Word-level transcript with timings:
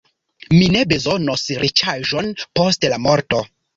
Mi 0.53 0.61
ne 0.75 0.79
bezonos 0.93 1.45
riĉaĵon 1.65 2.33
post 2.61 2.89
la 2.95 2.99
morto. 3.09 3.45